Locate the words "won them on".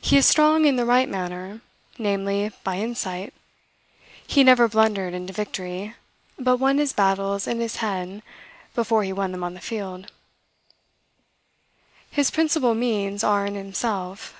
9.12-9.54